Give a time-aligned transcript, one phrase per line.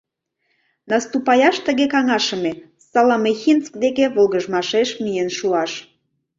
[0.91, 2.51] Наступаяш тыге каҥашыме:
[2.89, 5.71] Соломихинск деке волгыжмашеш миен шуаш.